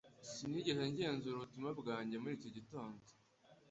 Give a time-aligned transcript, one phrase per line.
[0.33, 3.01] Sinigeze ngenzura ubutumwa bwanjye muri iki gitondo